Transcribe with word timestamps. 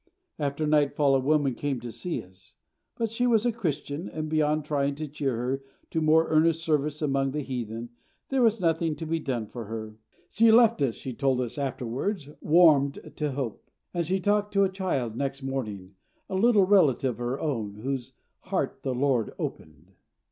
After 0.39 0.65
nightfall 0.65 1.13
a 1.13 1.19
woman 1.19 1.53
came 1.53 1.79
to 1.81 1.91
see 1.91 2.23
us. 2.23 2.55
But 2.97 3.11
she 3.11 3.27
was 3.27 3.45
a 3.45 3.51
Christian, 3.51 4.09
and 4.09 4.29
beyond 4.29 4.65
trying 4.65 4.95
to 4.95 5.07
cheer 5.07 5.35
her 5.35 5.63
to 5.91 6.01
more 6.01 6.27
earnest 6.29 6.63
service 6.63 7.03
among 7.03 7.33
the 7.33 7.41
heathen, 7.41 7.89
there 8.29 8.41
was 8.41 8.59
nothing 8.59 8.95
to 8.95 9.05
be 9.05 9.19
done 9.19 9.45
for 9.45 9.65
her. 9.65 9.97
She 10.31 10.51
left 10.51 10.81
us, 10.81 10.95
she 10.95 11.13
told 11.13 11.39
us 11.39 11.59
afterwards, 11.59 12.29
warmed 12.41 13.13
to 13.17 13.33
hope; 13.33 13.69
and 13.93 14.03
she 14.03 14.19
talked 14.19 14.51
to 14.55 14.63
a 14.63 14.69
child 14.71 15.15
next 15.15 15.43
morning, 15.43 15.93
a 16.27 16.33
little 16.35 16.65
relative 16.65 17.11
of 17.11 17.17
her 17.19 17.39
own, 17.39 17.75
whose 17.75 18.13
heart 18.39 18.79
the 18.81 18.95
Lord 18.95 19.31
opened. 19.37 19.91